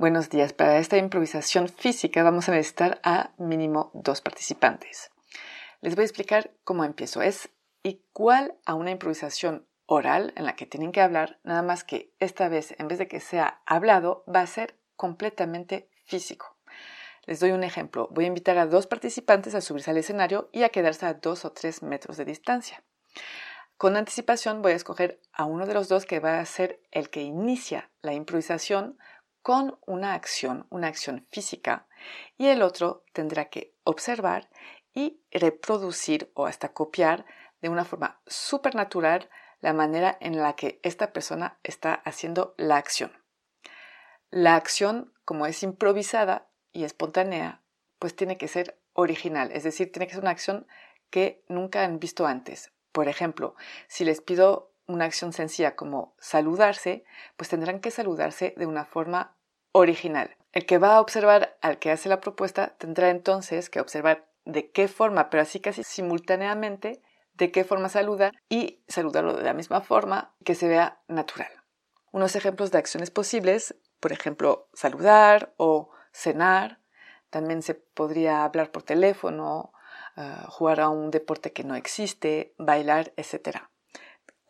Buenos 0.00 0.30
días. 0.30 0.54
Para 0.54 0.78
esta 0.78 0.96
improvisación 0.96 1.68
física 1.68 2.22
vamos 2.22 2.48
a 2.48 2.52
necesitar 2.52 3.02
a 3.04 3.32
mínimo 3.36 3.90
dos 3.92 4.22
participantes. 4.22 5.10
Les 5.82 5.94
voy 5.94 6.04
a 6.04 6.06
explicar 6.06 6.54
cómo 6.64 6.84
empiezo. 6.84 7.20
Es 7.20 7.50
igual 7.82 8.56
a 8.64 8.72
una 8.72 8.92
improvisación 8.92 9.68
oral 9.84 10.32
en 10.36 10.46
la 10.46 10.56
que 10.56 10.64
tienen 10.64 10.92
que 10.92 11.02
hablar, 11.02 11.38
nada 11.44 11.60
más 11.60 11.84
que 11.84 12.14
esta 12.18 12.48
vez 12.48 12.74
en 12.78 12.88
vez 12.88 12.98
de 12.98 13.08
que 13.08 13.20
sea 13.20 13.60
hablado 13.66 14.24
va 14.26 14.40
a 14.40 14.46
ser 14.46 14.80
completamente 14.96 15.90
físico. 16.06 16.56
Les 17.26 17.38
doy 17.38 17.50
un 17.50 17.62
ejemplo. 17.62 18.08
Voy 18.10 18.24
a 18.24 18.28
invitar 18.28 18.56
a 18.56 18.64
dos 18.64 18.86
participantes 18.86 19.54
a 19.54 19.60
subirse 19.60 19.90
al 19.90 19.98
escenario 19.98 20.48
y 20.50 20.62
a 20.62 20.70
quedarse 20.70 21.04
a 21.04 21.12
dos 21.12 21.44
o 21.44 21.52
tres 21.52 21.82
metros 21.82 22.16
de 22.16 22.24
distancia. 22.24 22.82
Con 23.76 23.96
anticipación 23.96 24.62
voy 24.62 24.72
a 24.72 24.76
escoger 24.76 25.20
a 25.30 25.44
uno 25.44 25.66
de 25.66 25.74
los 25.74 25.88
dos 25.88 26.06
que 26.06 26.20
va 26.20 26.40
a 26.40 26.46
ser 26.46 26.80
el 26.90 27.10
que 27.10 27.20
inicia 27.20 27.90
la 28.00 28.14
improvisación 28.14 28.96
con 29.42 29.78
una 29.86 30.14
acción, 30.14 30.66
una 30.70 30.88
acción 30.88 31.26
física, 31.30 31.86
y 32.36 32.48
el 32.48 32.62
otro 32.62 33.04
tendrá 33.12 33.46
que 33.46 33.74
observar 33.84 34.50
y 34.94 35.20
reproducir 35.30 36.30
o 36.34 36.46
hasta 36.46 36.72
copiar 36.72 37.24
de 37.60 37.68
una 37.68 37.84
forma 37.84 38.20
supernatural 38.26 39.28
la 39.60 39.72
manera 39.72 40.16
en 40.20 40.36
la 40.40 40.54
que 40.54 40.80
esta 40.82 41.12
persona 41.12 41.58
está 41.62 41.94
haciendo 41.94 42.54
la 42.56 42.76
acción. 42.76 43.12
La 44.30 44.56
acción, 44.56 45.12
como 45.24 45.46
es 45.46 45.62
improvisada 45.62 46.48
y 46.72 46.84
espontánea, 46.84 47.62
pues 47.98 48.16
tiene 48.16 48.38
que 48.38 48.48
ser 48.48 48.80
original, 48.92 49.50
es 49.52 49.64
decir, 49.64 49.92
tiene 49.92 50.06
que 50.06 50.14
ser 50.14 50.22
una 50.22 50.30
acción 50.30 50.66
que 51.10 51.44
nunca 51.48 51.82
han 51.82 51.98
visto 51.98 52.26
antes. 52.26 52.72
Por 52.92 53.08
ejemplo, 53.08 53.54
si 53.88 54.04
les 54.04 54.20
pido 54.20 54.69
una 54.90 55.06
acción 55.06 55.32
sencilla 55.32 55.76
como 55.76 56.14
saludarse, 56.18 57.04
pues 57.36 57.48
tendrán 57.48 57.80
que 57.80 57.90
saludarse 57.90 58.54
de 58.56 58.66
una 58.66 58.84
forma 58.84 59.36
original. 59.72 60.36
El 60.52 60.66
que 60.66 60.78
va 60.78 60.96
a 60.96 61.00
observar 61.00 61.56
al 61.60 61.78
que 61.78 61.90
hace 61.90 62.08
la 62.08 62.20
propuesta 62.20 62.74
tendrá 62.78 63.10
entonces 63.10 63.70
que 63.70 63.80
observar 63.80 64.26
de 64.44 64.70
qué 64.70 64.88
forma, 64.88 65.30
pero 65.30 65.42
así 65.42 65.60
casi 65.60 65.84
simultáneamente, 65.84 67.02
de 67.34 67.52
qué 67.52 67.64
forma 67.64 67.88
saluda 67.88 68.32
y 68.48 68.82
saludarlo 68.88 69.34
de 69.34 69.44
la 69.44 69.54
misma 69.54 69.80
forma 69.80 70.34
que 70.44 70.54
se 70.54 70.68
vea 70.68 71.00
natural. 71.08 71.50
Unos 72.12 72.34
ejemplos 72.34 72.70
de 72.70 72.78
acciones 72.78 73.10
posibles, 73.10 73.76
por 74.00 74.12
ejemplo, 74.12 74.68
saludar 74.74 75.52
o 75.56 75.90
cenar. 76.12 76.80
También 77.30 77.62
se 77.62 77.74
podría 77.74 78.44
hablar 78.44 78.72
por 78.72 78.82
teléfono, 78.82 79.72
ah, 80.16 80.46
jugar 80.48 80.80
a 80.80 80.88
un 80.88 81.10
deporte 81.10 81.52
que 81.52 81.62
no 81.62 81.76
existe, 81.76 82.54
bailar, 82.58 83.12
etc. 83.16 83.69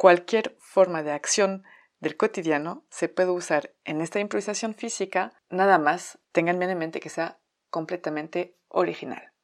Cualquier 0.00 0.56
forma 0.60 1.02
de 1.02 1.12
acción 1.12 1.62
del 1.98 2.16
cotidiano 2.16 2.86
se 2.88 3.10
puede 3.10 3.32
usar 3.32 3.74
en 3.84 4.00
esta 4.00 4.18
improvisación 4.18 4.74
física, 4.74 5.34
nada 5.50 5.78
más 5.78 6.18
tengan 6.32 6.62
en 6.62 6.78
mente 6.78 7.00
que 7.00 7.10
sea 7.10 7.38
completamente 7.68 8.56
original. 8.68 9.34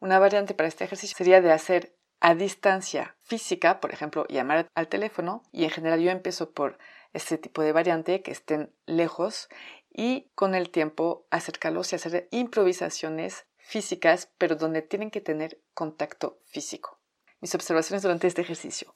Una 0.00 0.18
variante 0.18 0.54
para 0.54 0.66
este 0.66 0.82
ejercicio 0.82 1.16
sería 1.16 1.40
de 1.40 1.52
hacer 1.52 1.96
a 2.18 2.34
distancia 2.34 3.16
física, 3.22 3.78
por 3.78 3.92
ejemplo, 3.92 4.26
llamar 4.26 4.66
al 4.74 4.88
teléfono, 4.88 5.44
y 5.52 5.62
en 5.62 5.70
general 5.70 6.00
yo 6.00 6.10
empiezo 6.10 6.50
por 6.50 6.78
este 7.12 7.38
tipo 7.38 7.62
de 7.62 7.70
variante, 7.70 8.22
que 8.22 8.32
estén 8.32 8.74
lejos, 8.86 9.48
y 9.88 10.32
con 10.34 10.56
el 10.56 10.70
tiempo 10.70 11.28
acercarlos 11.30 11.92
y 11.92 11.94
hacer 11.94 12.26
improvisaciones 12.32 13.46
físicas, 13.56 14.32
pero 14.36 14.56
donde 14.56 14.82
tienen 14.82 15.12
que 15.12 15.20
tener 15.20 15.62
contacto 15.74 16.40
físico 16.46 16.98
mis 17.42 17.54
observaciones 17.54 18.02
durante 18.02 18.28
este 18.28 18.40
ejercicio. 18.40 18.94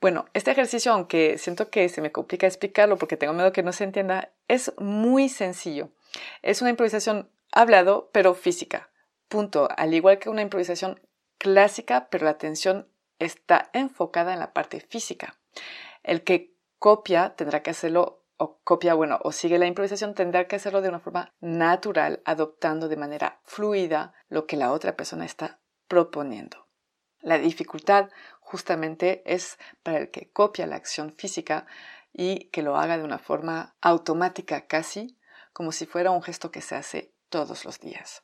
Bueno, 0.00 0.24
este 0.32 0.52
ejercicio, 0.52 0.92
aunque 0.92 1.36
siento 1.36 1.68
que 1.68 1.88
se 1.88 2.00
me 2.00 2.12
complica 2.12 2.46
explicarlo 2.46 2.96
porque 2.96 3.16
tengo 3.18 3.34
miedo 3.34 3.52
que 3.52 3.62
no 3.62 3.72
se 3.72 3.84
entienda, 3.84 4.32
es 4.48 4.72
muy 4.78 5.28
sencillo. 5.28 5.90
Es 6.40 6.62
una 6.62 6.70
improvisación 6.70 7.28
hablado, 7.50 8.08
pero 8.12 8.34
física. 8.34 8.88
Punto. 9.28 9.68
Al 9.76 9.92
igual 9.92 10.18
que 10.18 10.30
una 10.30 10.42
improvisación 10.42 11.00
clásica, 11.38 12.08
pero 12.08 12.24
la 12.24 12.30
atención 12.30 12.88
está 13.18 13.68
enfocada 13.72 14.32
en 14.32 14.38
la 14.38 14.52
parte 14.52 14.80
física. 14.80 15.36
El 16.04 16.22
que 16.22 16.54
copia 16.78 17.34
tendrá 17.34 17.62
que 17.62 17.70
hacerlo, 17.70 18.22
o 18.36 18.58
copia, 18.62 18.94
bueno, 18.94 19.18
o 19.24 19.32
sigue 19.32 19.58
la 19.58 19.66
improvisación, 19.66 20.14
tendrá 20.14 20.46
que 20.46 20.56
hacerlo 20.56 20.82
de 20.82 20.88
una 20.88 21.00
forma 21.00 21.34
natural, 21.40 22.22
adoptando 22.24 22.88
de 22.88 22.96
manera 22.96 23.40
fluida 23.44 24.14
lo 24.28 24.46
que 24.46 24.56
la 24.56 24.72
otra 24.72 24.96
persona 24.96 25.24
está 25.24 25.58
proponiendo. 25.88 26.66
La 27.22 27.38
dificultad 27.38 28.10
justamente 28.40 29.22
es 29.24 29.58
para 29.82 29.98
el 29.98 30.10
que 30.10 30.28
copia 30.30 30.66
la 30.66 30.76
acción 30.76 31.14
física 31.14 31.66
y 32.12 32.46
que 32.50 32.62
lo 32.62 32.76
haga 32.76 32.98
de 32.98 33.04
una 33.04 33.18
forma 33.18 33.74
automática 33.80 34.66
casi, 34.66 35.16
como 35.52 35.72
si 35.72 35.86
fuera 35.86 36.10
un 36.10 36.22
gesto 36.22 36.50
que 36.50 36.60
se 36.60 36.74
hace 36.74 37.12
todos 37.28 37.64
los 37.64 37.80
días. 37.80 38.22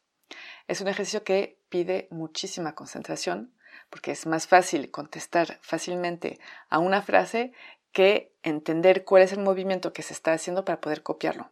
Es 0.67 0.81
un 0.81 0.89
ejercicio 0.89 1.25
que 1.25 1.59
pide 1.69 2.09
muchísima 2.11 2.75
concentración 2.75 3.55
porque 3.89 4.11
es 4.11 4.27
más 4.27 4.47
fácil 4.47 4.91
contestar 4.91 5.59
fácilmente 5.63 6.39
a 6.69 6.79
una 6.79 7.01
frase 7.01 7.53
que 7.93 8.35
entender 8.43 9.05
cuál 9.05 9.23
es 9.23 9.33
el 9.33 9.41
movimiento 9.41 9.93
que 9.93 10.03
se 10.03 10.13
está 10.13 10.33
haciendo 10.33 10.65
para 10.65 10.81
poder 10.81 11.03
copiarlo. 11.03 11.51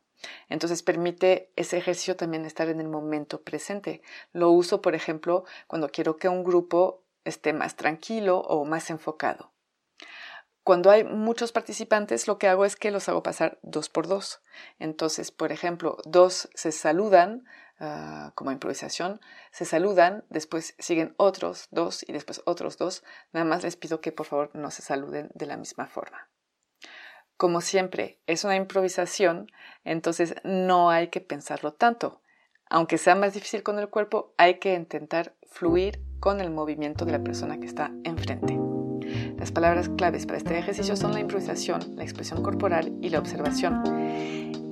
Entonces 0.48 0.82
permite 0.82 1.50
ese 1.56 1.78
ejercicio 1.78 2.16
también 2.16 2.44
estar 2.44 2.68
en 2.68 2.80
el 2.80 2.88
momento 2.88 3.42
presente. 3.42 4.02
Lo 4.32 4.50
uso, 4.50 4.82
por 4.82 4.94
ejemplo, 4.94 5.44
cuando 5.66 5.88
quiero 5.88 6.16
que 6.16 6.28
un 6.28 6.44
grupo 6.44 7.02
esté 7.28 7.52
más 7.52 7.76
tranquilo 7.76 8.40
o 8.40 8.64
más 8.64 8.90
enfocado. 8.90 9.52
Cuando 10.66 10.90
hay 10.90 11.04
muchos 11.04 11.52
participantes, 11.52 12.26
lo 12.26 12.38
que 12.38 12.48
hago 12.48 12.64
es 12.64 12.74
que 12.74 12.90
los 12.90 13.08
hago 13.08 13.22
pasar 13.22 13.60
dos 13.62 13.88
por 13.88 14.08
dos. 14.08 14.40
Entonces, 14.80 15.30
por 15.30 15.52
ejemplo, 15.52 15.96
dos 16.04 16.48
se 16.54 16.72
saludan 16.72 17.44
ah, 17.78 18.32
como 18.34 18.50
improvisación, 18.50 19.20
se 19.52 19.64
saludan, 19.64 20.24
después 20.28 20.74
siguen 20.80 21.14
otros 21.18 21.68
dos 21.70 22.04
y 22.08 22.12
después 22.12 22.42
otros 22.46 22.78
dos. 22.78 23.04
Nada 23.32 23.46
más 23.46 23.62
les 23.62 23.76
pido 23.76 24.00
que 24.00 24.10
por 24.10 24.26
favor 24.26 24.50
no 24.54 24.72
se 24.72 24.82
saluden 24.82 25.30
de 25.34 25.46
la 25.46 25.56
misma 25.56 25.86
forma. 25.86 26.28
Como 27.36 27.60
siempre, 27.60 28.20
es 28.26 28.42
una 28.42 28.56
improvisación, 28.56 29.46
entonces 29.84 30.34
no 30.42 30.90
hay 30.90 31.10
que 31.10 31.20
pensarlo 31.20 31.74
tanto. 31.74 32.22
Aunque 32.68 32.98
sea 32.98 33.14
más 33.14 33.34
difícil 33.34 33.62
con 33.62 33.78
el 33.78 33.88
cuerpo, 33.88 34.34
hay 34.36 34.58
que 34.58 34.74
intentar 34.74 35.36
fluir 35.46 36.05
con 36.20 36.40
el 36.40 36.50
movimiento 36.50 37.04
de 37.04 37.12
la 37.12 37.22
persona 37.22 37.58
que 37.58 37.66
está 37.66 37.92
enfrente. 38.04 38.58
Las 39.38 39.52
palabras 39.52 39.88
claves 39.88 40.26
para 40.26 40.38
este 40.38 40.58
ejercicio 40.58 40.96
son 40.96 41.12
la 41.12 41.20
improvisación, 41.20 41.80
la 41.96 42.02
expresión 42.02 42.42
corporal 42.42 42.92
y 43.00 43.10
la 43.10 43.18
observación. 43.18 43.82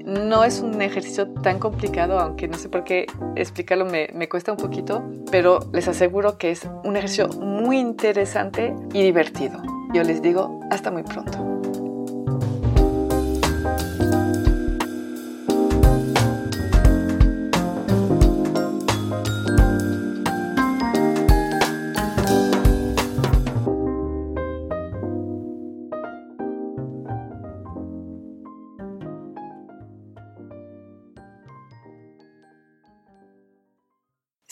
No 0.05 0.45
es 0.45 0.61
un 0.61 0.83
ejercicio 0.83 1.29
tan 1.43 1.59
complicado, 1.59 2.19
aunque 2.19 2.47
no 2.49 2.59
sé 2.59 2.69
por 2.69 2.85
qué 2.85 3.07
explicarlo 3.37 3.87
me, 3.87 4.09
me 4.15 4.29
cuesta 4.29 4.53
un 4.53 4.59
poquito, 4.59 5.03
pero 5.31 5.61
les 5.73 5.89
aseguro 5.89 6.37
que 6.37 6.51
es 6.51 6.69
un 6.85 6.97
ejercicio 6.97 7.29
muy 7.29 7.79
interesante 7.79 8.75
y 8.93 9.03
divertido. 9.03 9.63
Yo 9.95 10.03
les 10.03 10.21
digo 10.21 10.61
hasta 10.71 10.91
muy 10.91 11.05
pronto. 11.05 11.54